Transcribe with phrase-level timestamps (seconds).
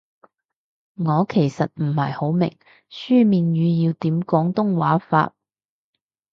[0.95, 2.57] 我其實唔係好明
[2.89, 5.35] 書面語要點廣東話法